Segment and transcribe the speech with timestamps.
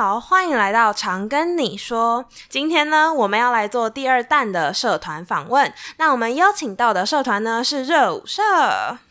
[0.00, 2.24] 好，欢迎来到长庚你说。
[2.48, 5.70] 今天呢，我们要来做第二弹的社团访问。
[5.98, 8.40] 那我们邀请到的社团呢是热舞社。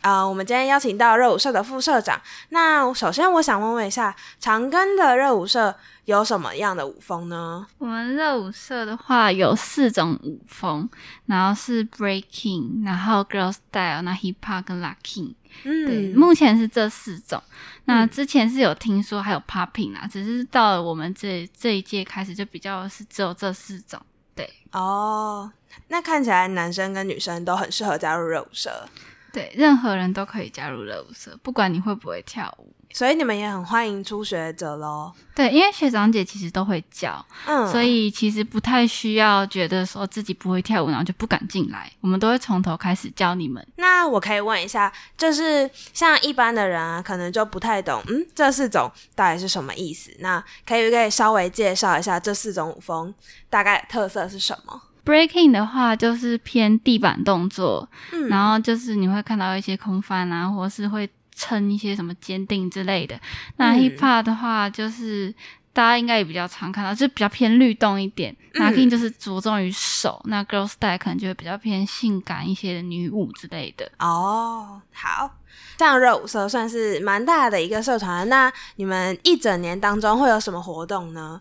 [0.00, 2.20] 呃，我们今天邀请到热舞社的副社长。
[2.48, 5.72] 那首先，我想问问一下，长庚的热舞社
[6.06, 7.64] 有什么样的舞风呢？
[7.78, 10.90] 我们热舞社的话有四种舞风，
[11.26, 15.34] 然后是 breaking，然后 girl style，那 hip hop 跟 locking。
[15.64, 17.42] 嗯，对，目前是这四种。
[17.84, 24.00] 那之前是有听说还有 popping 啊，只是到了我们这这一届开始就比较是只有这四种。
[24.34, 25.50] 对，哦，
[25.88, 28.88] 那看起来男生跟女生都很适合加入热舞社。
[29.32, 32.74] 对，任何人都可以加入热舞社，不管你会不会跳舞。
[32.92, 35.12] 所以你们也很欢迎初学者喽。
[35.34, 41.90] 对，因为学长姐其实都会教，嗯，所以其实不太需要觉得说自己不会跳舞，然后就不敢进来。
[42.00, 43.66] 我们都会从头开始教你们。
[43.76, 50.10] 那我可以问一下，就是像一般的人啊，可能就不太懂，嗯，这四种到底是什么意思？
[50.18, 53.14] 那可以不可以稍微介绍一下这四种舞风
[53.48, 61.08] 大概特色是什么？Breaking 的话就是偏地板动作，嗯，然后就是你会看到一些空翻啊，或是会
[61.40, 63.18] 撑一些什么坚定之类的。
[63.56, 65.34] 那 Hip Hop 的话就是、嗯、
[65.72, 68.36] 大家应该也比较常看到，就比较偏律动一点。
[68.54, 73.90] 那 Locking 就是着重于手，那 Girl Style 可能就会比较偏性感一些的女舞之类的。
[73.98, 75.38] 哦，好，
[75.78, 78.28] 这样热舞社算是蛮大的一个社团。
[78.28, 81.40] 那你们一整年当中会有什么活动呢？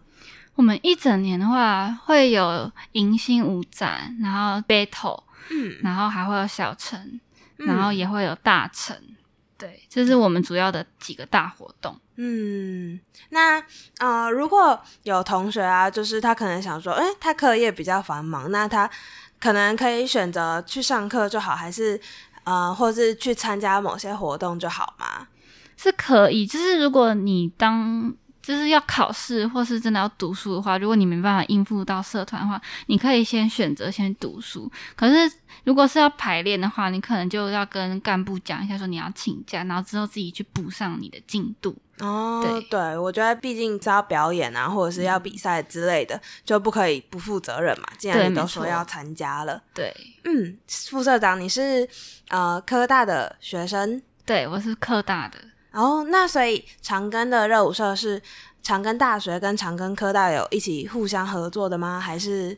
[0.55, 7.20] 我们一整年的话，会有迎新舞展，然后 battle，嗯，然后还会有小城，
[7.55, 9.16] 然后也会有大城，嗯、
[9.59, 11.95] 对，这是我们主要的几个大活动。
[12.15, 13.61] 嗯，那
[13.99, 18.89] 呃，如果有同学啊，就是他可能想说，哎，他课业比较繁忙，那他
[19.39, 21.99] 可能可以选择去上课就好，还是
[22.45, 25.27] 呃，或是去参加某些活动就好吗？
[25.77, 28.15] 是可以，就是如果你当。
[28.49, 34.67] 就是要考试或是真的要读书的话，如果你没办法应付到社团的话，你可以先选择先读书。
[34.95, 35.32] 可是
[35.65, 41.77] 如果是要排练的话，你可能就要跟干部讲一下，说你要请假，然后之后自己去补上你的进度。
[41.99, 47.88] 哦，对对，我觉得毕竟是要表演啊，或者是要比赛之类的，就不可以不负责任嘛。
[47.99, 51.88] 既然你都说要参加了，对，嗯，副社长，你是
[52.30, 54.02] 呃科大的学生？
[54.26, 55.38] 对，我是科大的。
[55.79, 58.21] 哦，那所以长庚的热舞社是
[58.61, 61.97] 长庚大学跟长庚科大有一起互相合作的吗？
[61.97, 62.57] 还是，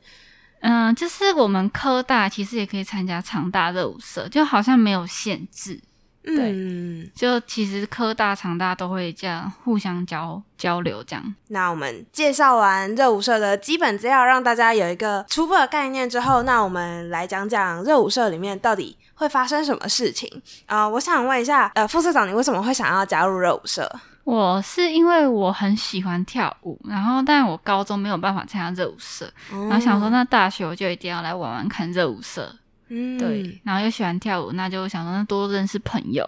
[0.62, 5.80] 嗯，就是我们科大其实也可以参加长大热舞社，就好像没有限制。
[6.24, 11.36] 对，嗯，就其实科大、长大都会这样互相交交流这样。
[11.48, 20.30] 那我们介绍完热舞社的基本资料，让大家有一个初步的概念之后，那我们来讲讲热舞社里面到底会发生什么事情
[20.68, 20.82] 啊？
[20.84, 23.92] 呃，我想问一下，呃，副社长，你为什么会想要加入热舞社？
[24.24, 32.56] 我是因为我很喜欢跳舞，然后但我高中没有办法参加热舞社，嗯，然后想说那大学我就一定要来玩玩看热舞社。
[32.94, 36.28] 嗯，对，然后又喜欢跳舞，那就想说那多认识朋友。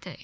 [0.00, 0.16] 对，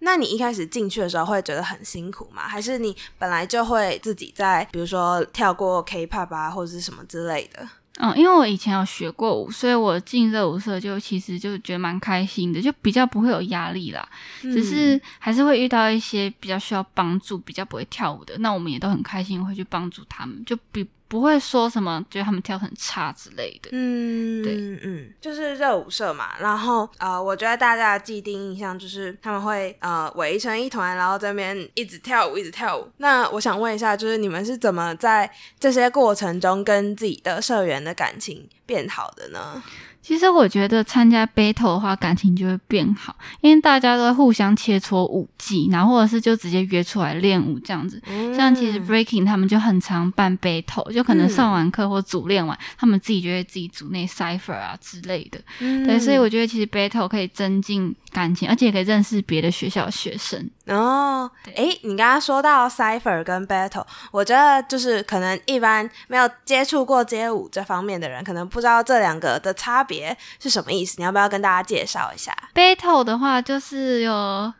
[0.00, 2.42] 那你一开始进去的时候会觉得很辛苦吗？
[2.48, 7.68] 还是你本来就会自己在，比如说跳过 K-pop 啊，或者是什么之类的？
[8.00, 14.08] 嗯，因为我以前有学过舞，所以我进热舞社就其实就觉得蛮开心的，就比较不会有压力啦。
[14.42, 14.52] 嗯。
[14.52, 20.84] 只是还是会遇到一些比较需要帮助、比较不会跳舞的，那我们也都很开心会去帮助他们，就比。
[21.08, 23.70] 不会说什么，觉得他们跳很差之类的。
[23.72, 26.38] 嗯，对，嗯，就是热舞社嘛。
[26.38, 32.86] 然后呃，我觉得大家的既定印象就是他们会呃围成一团，然后在那边一直跳舞，一直跳舞。
[32.98, 39.62] 那我想问一下，就是你们是怎么在这些过程中跟自己的社员的感情变好的呢？
[40.00, 48.00] 其实我觉得参加 battle 的话，感情就会变好，因为大家都会互相切磋舞技，然后或者是就直接约出来练舞这样子。
[48.08, 55.38] 嗯、像其实 breaking 他们就很常办 battle，就可能上完课或组练完、嗯，他们自己就会自己组那 cipher 啊之类的。
[55.58, 60.48] 嗯、对，所以我觉得其实 battle 可以增进感情，而且也可以认识别的学校的学生。
[60.68, 70.16] 哦，诶，你刚刚说到 cipher 跟 battle，我觉得就是可能一般没有接触过街舞这方面的人，可能不知道这两个的差别。
[70.38, 70.96] 是什么意思？
[70.98, 74.52] 你要不要跟大家介绍一下？Battle 的话，就是有，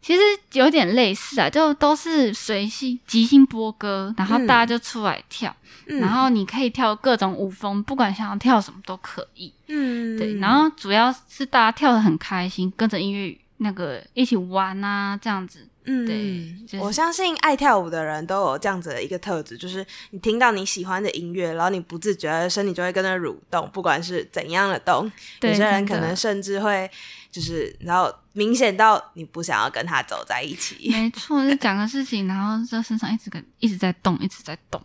[0.00, 5.54] 其实有点类似啊，就都是随性即兴播歌，然后大家就出来跳，
[5.86, 9.52] 嗯，然后你可以跳各种舞风，不管想要跳什么都可以。
[9.68, 15.66] 嗯，对，然后主要是大家跳的很开心，跟着音乐那个一起玩啊，这样子。
[15.84, 25.10] 嗯，对，就是、我相信爱跳舞的人都有这样子的一个特质，就是你听到你喜欢的音乐，然后你不自觉的身体就会跟着蠕动，不管是怎样的动。
[25.40, 26.88] 有些人可能甚至会
[27.32, 30.90] 就是，然后明显到你不想要跟他走在一起。
[30.90, 34.80] 没错，就讲个事情，然后这身上一直跟一直在动，一直在动。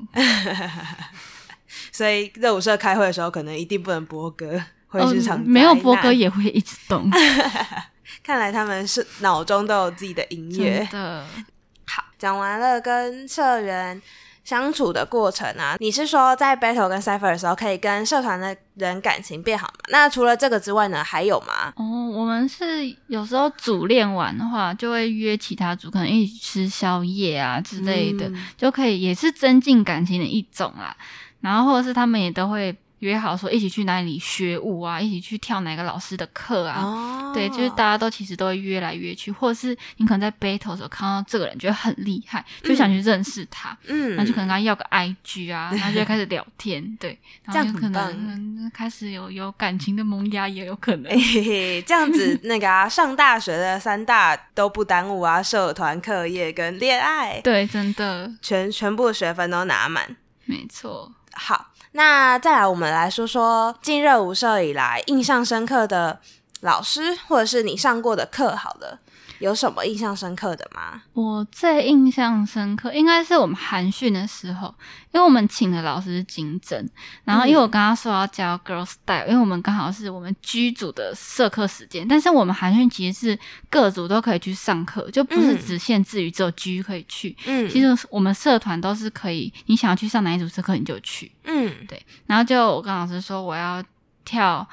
[1.91, 7.11] 所以热舞社开会的时候，可能一定不能播歌，会是场、哦、没有播歌也会一直动。
[8.23, 10.79] 看来他们是脑中都有自己的音乐。
[10.79, 11.25] 真的。
[11.87, 14.01] 好，讲完了跟社员
[14.43, 19.79] 相处的过程啊，你是说在 battle 跟 cypher 的时候可以跟社团的人感情变好吗？
[19.89, 21.71] 那除了这个之外呢，还有吗？
[21.75, 30.95] 哦，我们是有时候组练完的话，就会约其他组，可能一起吃宵夜啊之类的，嗯、就可以也是增进感情的一种啦。
[31.41, 32.75] 然后或者是他们也都会。
[32.99, 36.81] 约好说一起去哪里学舞啊，一起去跳哪个老师的课啊？
[36.81, 51.11] 哦、对，就是大家都其实都会约来约去，或者是你可能在 battle 的时候看到这个人觉得很厉害，就想去认识他，嗯，然后就可能跟他要个 IG 啊， 然后就会开始聊天，对，然后就可能开始有有感情的萌芽也有可能。
[51.11, 60.15] 嘿嘿，这样子那个啊，上大学的三大都不耽误啊，社团、课业跟恋爱，对，真的全全部的学分都拿满，
[60.45, 61.11] 没错。
[61.33, 61.71] 好。
[61.97, 66.19] 那再来，我们来说说进热舞社以来印象深刻的
[66.59, 68.99] 老师，或者是你上过的课，好了，
[69.39, 71.01] 有什么印象深刻的吗？
[71.13, 74.73] 我最印象深刻应该是我们寒训的时候，
[75.11, 76.89] 因为我们请的老师是金针，
[77.23, 83.39] 然后因为我刚刚说要教 girls style，、嗯、因为我们刚好是我们居组的社课时间，但是我们寒训其实是
[83.69, 87.35] 各组都可以去上课，就不是只限制于只有居可以去。
[87.45, 91.31] 嗯，其实我们社团都是可以，你想要去上哪一组社课你就去。
[91.43, 92.01] 嗯，对。
[92.25, 93.83] 然后就我跟老师说我要
[94.23, 94.67] 跳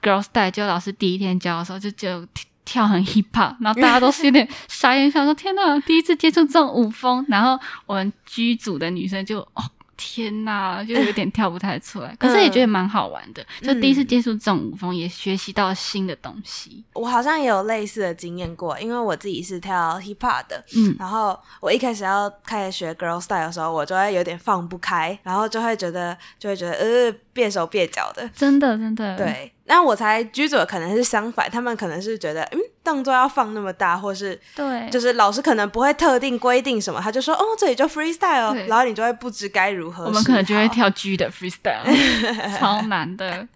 [0.00, 2.26] Girl Style，就老师第一天教的时候就就
[2.64, 7.24] 跳很 hip hop，然后大家都是有点傻眼，想说天呐，第一次接触这种舞风。
[7.28, 9.62] 然后我们剧组的女生就哦。
[9.96, 13.40] 天呐，就有点跳不太出来， 可是也觉得蛮好玩的。
[13.62, 16.84] 嗯、就第一次接触这种舞风，也学习到新的东西。
[16.94, 29.52] 我好像也有类似的经验过，因为我自己是跳 hip hop 的，嗯，然后我一开始要开始学 girl style 的时候，我就会有点放不开，然后就会觉得，就会觉得呃，别手变脚的，真的真的，对。
[29.66, 40.04] 那我才居组可能是相反，他们可能是觉得，嗯，动作要放那么大，或是对，就是老师可能不会特定规定什么，他就说，哦，这里就 freestyle，对然后你就会不知该如何。
[40.04, 41.82] 我们可能就会跳 G 的 freestyle，
[42.58, 43.48] 超难的。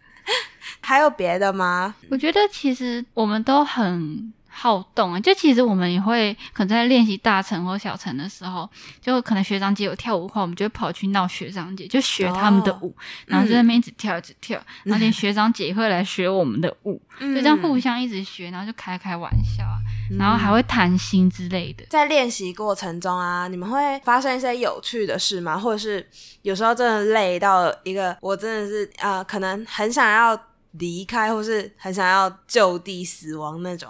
[0.81, 1.95] 还有别的吗？
[2.11, 4.33] 我觉得其实我们都很。
[4.61, 5.21] 好动啊！
[5.21, 8.69] 就其实我们也会可能在练习大成或小成的时候，
[9.01, 12.95] 就可能学长姐有跳舞的话，我们就会跑去闹学长姐，就学他们的舞，哦、
[13.27, 19.65] 然后就在那边一直跳一直跳，嗯、然后连学长姐也会来学我们的舞，嗯、就这样互相一直学，然后就开开玩笑，
[20.11, 21.85] 嗯、然后还会谈心之类的。
[21.89, 25.57] 在练习过程中啊，你们会发生一些有趣的事吗？
[25.57, 26.05] 或者是
[26.43, 30.37] 有时候真的累到一个，我真的是啊、呃，可能很想要
[30.73, 33.89] 离开，或是很想要就地死亡那种。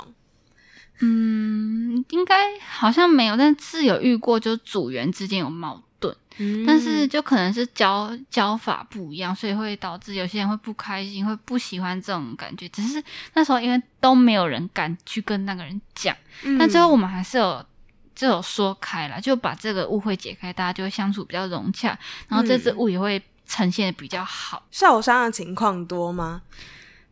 [1.01, 12.69] 嗯，应该好像没有，但是有遇过，就组员之间有矛盾，嗯、但是就可能是教教法不一样，所以会导致有些人会不开心，会不喜欢这种感觉。
[12.71, 13.03] 只是
[13.35, 17.65] 那时候因为都没有人敢去跟那个人讲，嗯、但最后我们还是有
[18.15, 21.97] 就有说开了，就把这个误会解开，大家就会相处比较融洽，
[22.29, 24.67] 然后这支舞也会呈现的比较好。
[24.73, 26.43] 受伤的情况多吗？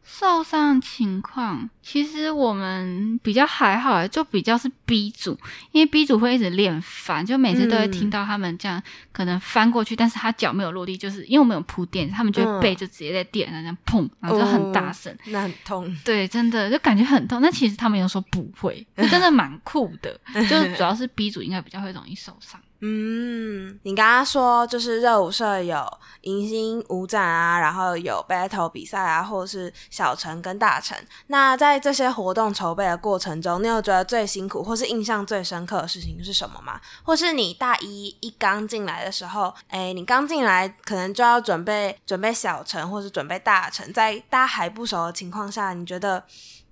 [0.09, 5.37] 受伤情况其实我们比较还好，就比较是 B 组，
[5.73, 8.81] 因为 B 组会一直练翻，就每次都会听到他们这样
[9.13, 15.97] 可能翻过去，嗯、但是他脚没有落地，就是因为我们有铺垫，他们就会背就直接在垫上这样砰，然后就很大声、哦，那很痛。
[16.05, 17.43] 对，真的就感觉很痛。
[17.43, 22.61] 但其实他们有说不会，就 真的蛮酷的，就是主要是 B 组应该比较会容易受伤。
[22.81, 25.83] 嗯，你刚刚说就是热舞社有
[26.23, 30.97] 迎新舞展啊，然后有 battle 比赛啊，或者是小城跟大城。
[31.29, 36.79] 那在这些活动筹备的过程中，你有觉得最辛苦或是印象最深刻的事情是什么吗？
[37.03, 46.23] 或是你大一一刚进来的时候，诶，你刚进来可能就要准备准备小成或是准备大成，在大家还不熟的情况下，你觉得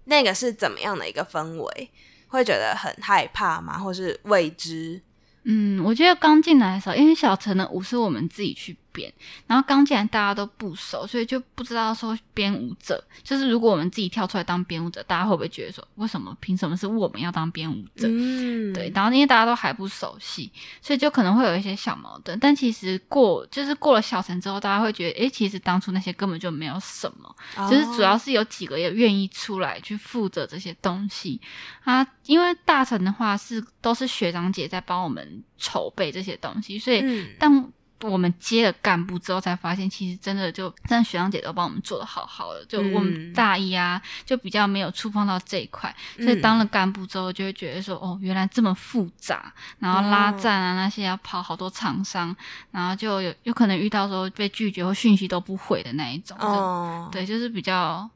[0.04, 1.90] 那个是怎么样的一个氛围？
[2.28, 3.78] 会觉得很害怕吗？
[3.78, 5.00] 或是未知？
[5.44, 9.12] 嗯，我觉得刚进来的时候，因为小陈的舞是我们自己去编。
[9.46, 18.08] 然后刚进来大家都不熟，所以就不知道说编舞者就是如果我们自己跳出来当编舞者，大家会不会觉得说为什么凭什么是我们要当编舞者？
[18.08, 18.90] 嗯，对。
[18.94, 22.38] 然后因为大家都还不熟悉，所以就可能会有一些小矛盾。
[22.38, 31.40] 但其实过就是过了小城之后，大家会觉得，诶，其实当初那些根本就没有什么，哦、就是主要是有几个也愿意出来去负责这些东西
[31.82, 32.06] 啊。
[32.26, 37.63] 因为大城的话是都是学长姐在帮我们筹备这些东西，所以当
[38.10, 42.64] 我们接了干部之后，才发现其实真的就真的学长姐都帮我们做的好好的。
[42.66, 52.34] 就我们大一啊，就比较没有触碰到这一块，所以当了干部之后，就会觉得说，哦，原来这么复杂，然后拉站啊那些要跑好多厂商，
[52.70, 56.36] 然后就有有可能遇到说被拒绝或讯息都不回的那一种。
[56.38, 58.08] 哦，对，就是比较。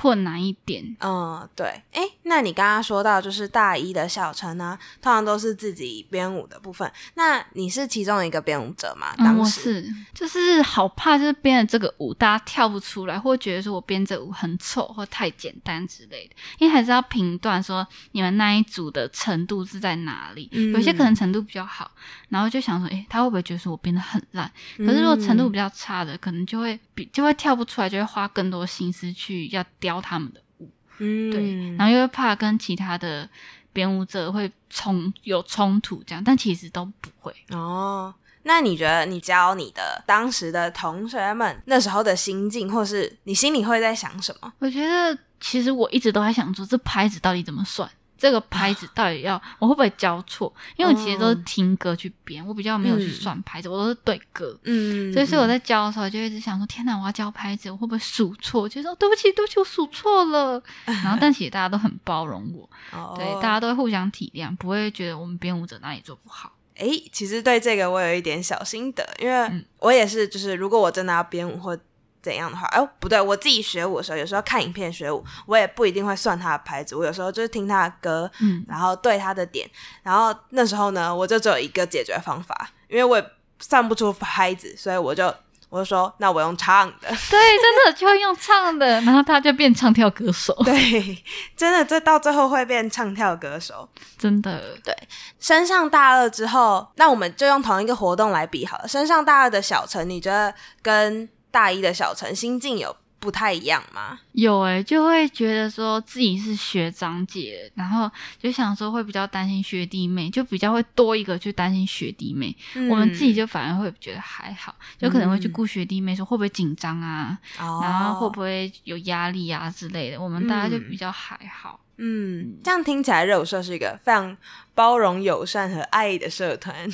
[0.00, 9.14] 困难一点，嗯，对，哎，那你刚刚说到就是大一的小陈呢，通常都是自己编舞的部分，那你是其中一个编舞者吗？
[9.18, 21.90] 当时、嗯、是，就是好怕，就是编的这个舞大家跳不出来，或觉得说我编这舞很丑或太简单之类的，因为还是要评断说你们那一组的程度是在哪里，嗯、有些可能程度比较好，
[22.30, 24.50] 然后就想说，哎，他会不会觉得说我编的很烂？
[24.78, 29.62] 可是如果程度比较差的，可能就会比就会跳不出来，就会花更多心思去要。
[29.90, 33.28] 教他们的舞，嗯，对，然后又怕跟其他的
[33.72, 38.14] 编舞者会冲有冲突，这样，但其实都不会哦。
[38.44, 44.52] 那你觉得你教你的当时的同学们那时候的心境，或是你心里会在想什么？
[44.60, 47.90] 我觉得其实我一直都在想说，这拍子到底怎么算？
[48.20, 50.52] 这个拍子到底要、啊、我会不会教错？
[50.76, 54.54] 因为我其实都是听歌去编，嗯、我比较没有去算拍子，嗯、我都是对歌。
[54.64, 58.68] 嗯，所以我在教的时候就一直想说：天哪，我要教拍子，我会不会数错？
[58.68, 60.62] 就说对不起，对不起，我数错了。
[60.84, 66.52] 然后但其实大家都很包容我， 哦、对，大家都会互相体谅，不会觉得我们编舞者哪里做不好。
[66.76, 71.78] 哎，其实对这个我有一点小心得，因为我也是，就是如果我真的要编舞或。
[72.22, 72.66] 怎样的话？
[72.76, 76.94] 哦，不对，我自己学舞的时候，有时候看影片学舞，我也不一定会算他的拍子。
[76.94, 79.68] 我有时候就是听他的歌，嗯，然后对他的点，
[80.02, 83.24] 然后那时候呢，我就只有一个解决方法，因为我也
[83.58, 85.32] 算不出拍子，所以我就
[85.68, 87.08] 我就说，那我用唱的。
[87.08, 90.52] 对，真的就会用唱的， 然后他就变唱跳歌手。
[90.64, 91.22] 对，
[91.56, 94.76] 真的，这到最后会变唱跳歌手，真的。
[94.82, 94.92] 对，
[95.38, 98.88] 升上大二之后，那我们就用同一个活动来比好了。
[98.88, 104.18] 升上大二的小陈，你觉得跟大一的小陈心境有不太一样吗？
[104.32, 112.56] 有诶、欸，就会觉得说自己是学长姐，然后就想说会比较担心学弟妹，就比较会多一个去担心学弟妹。
[112.74, 120.18] 嗯、我们自己就反而会觉得还好，就可能会去顾学弟妹，说会不会紧张啊，嗯、然后会不会有压力啊之类的。
[120.18, 121.78] 我们大家就比较还好。
[121.98, 124.34] 嗯，这样听起来热舞社是一个非常
[124.74, 126.90] 包容、友善和爱的社团。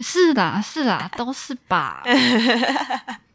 [0.00, 2.02] 是啦，是啦，都是吧。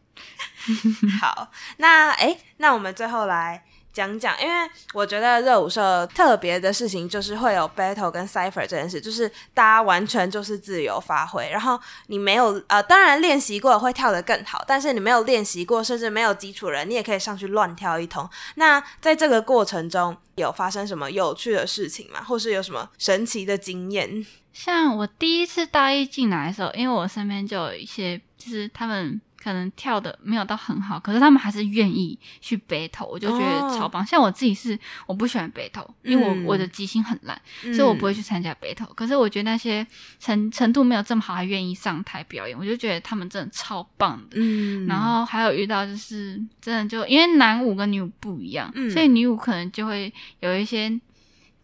[1.22, 18.30] 好，那诶，那我们最后来讲讲，因为我觉得热舞社特别的事情就是会有 battle 跟 cypher 这件事，就是大家完全就是自由发挥，然后你没有呃，当然练习过会跳得更好，但是你没有练习过，甚至没有基础人，你也可以上去乱跳一通。
[18.56, 22.22] 那在这个过程中有发生什么有趣的事情吗？
[22.22, 24.26] 或是有什么神奇的经验？
[24.56, 29.20] 像我第一次大一进来的时候，因为我身边就有一些，就是他们。
[29.38, 34.02] 可能跳的没有到很好，可是他们还是愿意去 battle，我就觉得超棒。
[34.02, 34.10] Oh.
[34.10, 38.92] 像我自己是我不喜欢 battle，因为我、嗯、我的即兴很烂，嗯、所以我不会去参加 battle。
[38.96, 39.86] 可是我觉得那些
[40.20, 44.38] 程程度没有这么好还愿意上台表演，我就觉得他们真的超棒的。
[44.40, 51.00] 嗯，然后还有遇到就是真的就因为男舞跟女舞不一样，嗯、所以女舞可能就会有一些。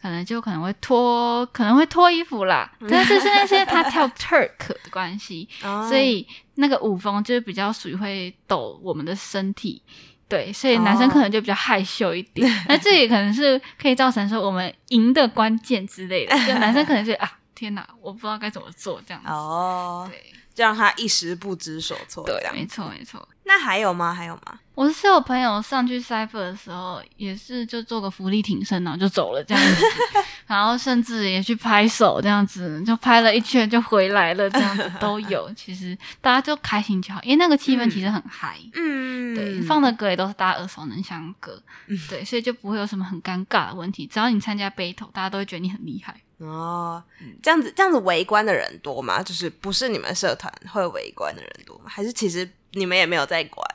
[0.01, 2.71] 可能就可能会脱，可能会脱衣服啦。
[2.89, 9.81] 但是是那些他跳 Turk 的关系，所以那个舞风就是比较属于会抖我们的身体，
[10.27, 12.49] 对，所以男生可能就比较害羞一点。
[12.67, 19.29] 那这也可能是可以造成说我们赢的关键之类的， 就男生可能是啊，天哪，我不知道该怎么做这样子。
[19.29, 22.23] 哦，对，就让他一时不知所措。
[22.25, 23.27] 对，没错没错。
[23.51, 24.13] 那还有吗？
[24.13, 24.57] 还有吗？
[24.75, 29.83] 我是有朋友上去 cypher 的时候，也是就做个福利挺身，然后就走了这样子，
[30.47, 35.51] 然后甚至也去拍手这样子，就拍了一圈就回来了这样子都有。
[35.53, 44.07] 其实大家就开心就好，因为那个气氛其实很嗨，嗯，对，放的歌也都是大家耳熟能详的歌，嗯，对，所以就不会有什么很尴尬的问题。
[44.07, 46.15] 只要你参加 battle，大家都会觉得你很厉害。
[46.37, 47.03] 哦，
[47.43, 49.21] 这样子这样子围观的人多吗？
[49.21, 51.83] 就是不是你们社团会围观的人多吗？
[51.87, 52.49] 还是其实？
[52.73, 53.65] 你们也没有在管。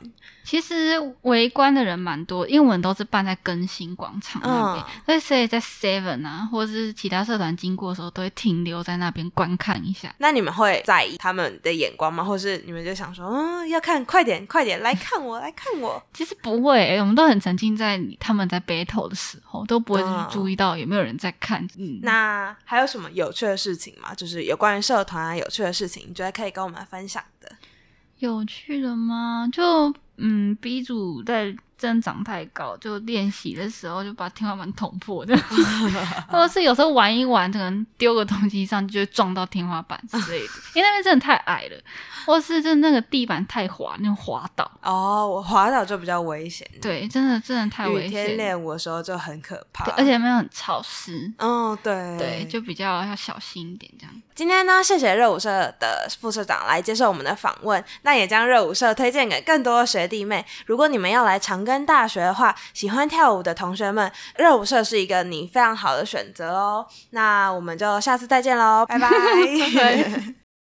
[0.43, 10.15] 其实围观的人蛮多，因为我们都是办在更新广场那边，嗯、所以在 Seven 啊，或者是其他社团经过的时候，都会停留在那边观看一下。
[10.19, 12.23] 那你们会在意他们的眼光吗？
[12.23, 16.01] 或是你们就想说，嗯，要看，快点，快点来看我，来看我。
[16.15, 21.61] 其实不会、欸，我们都很沉浸在他们在 battle 的时候，都不会去注意到有没有人在看。
[21.77, 24.15] 嗯，嗯那还有什么有趣的事情吗？
[24.15, 27.51] 就是有关于社团啊，有趣的事情，你觉得可以跟我们分享的？
[28.19, 29.49] 有趣的吗？
[29.53, 29.95] 就。
[30.19, 35.37] 嗯，B 组在真长太高，就练习的时候就把天花板捅破的，
[36.29, 41.77] 或者是有时候玩一玩，可能丢个东西上就会撞到天花板之类的， 因为那边真的太矮了，
[42.25, 44.71] 或是就那个地板太滑，那种滑倒。
[44.83, 46.67] 哦，我滑倒就比较危险。
[46.81, 48.25] 对，真的真的太危险。
[48.25, 51.31] 雨天练舞的时候就很可怕，而且那边很潮湿。
[51.39, 54.23] 哦，对对，就比较要小心一点这样。
[54.35, 55.49] 今天呢，谢谢热舞社
[55.81, 60.45] 的副社长来接受我们的访问，那也将热舞社推荐给更多的学弟妹。
[60.67, 66.87] 如果你们要来长庚大学的话，喜欢跳舞的同学们，热舞社是一个你非常好的选择哦。
[67.11, 69.11] 那我们就下次再见喽，拜拜。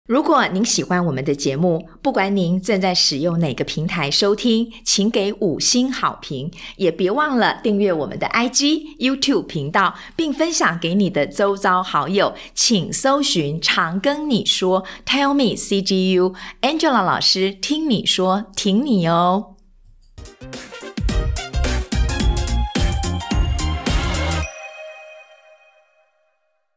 [0.08, 12.36] 如果您喜欢我们的节目，不管您正在使用哪个平台收听，请给五星好评，也别忘了订阅我们的 IG、YouTube 频道，并分享给你的周遭好友。
[12.54, 19.55] 请搜寻“常跟你说 ”，Tell me CGU，Angela 老师听你说，挺你哦。